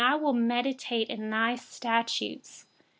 I 0.03 0.15
will 0.15 0.33
meditate 0.33 1.11
on 1.11 1.29
your 1.31 1.57
statutes. 1.57 2.65